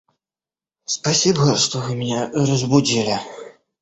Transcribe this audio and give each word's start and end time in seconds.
Спасибо, 0.85 1.55
что 1.55 1.77
вы 1.79 1.95
меня 1.95 2.31
разбудили... 2.31 3.19